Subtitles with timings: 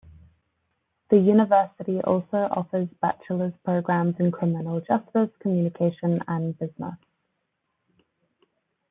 [1.11, 6.97] The University also offers Bachelor's programs in Criminal Justice, Communication, and Business.